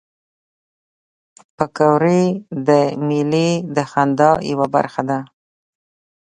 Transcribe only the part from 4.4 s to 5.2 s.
یوه برخه ده